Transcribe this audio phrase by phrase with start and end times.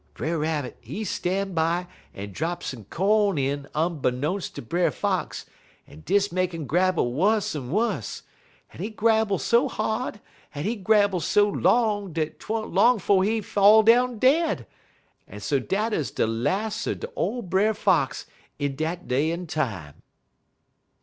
[0.15, 1.85] "Brer Rabbit, he stan' by,
[2.17, 5.45] un drop some co'n in onbeknowns' ter Brer Fox,
[5.87, 8.23] un dis make 'im grabble wuss un wuss,
[8.73, 10.19] un he grabble so hard
[10.55, 14.65] un he grabble so long dat 't wa'n't long 'fo' he fall down dead,
[15.29, 18.25] un so dat 'uz de las' er ole Brer Fox
[18.57, 20.01] in dat day un time."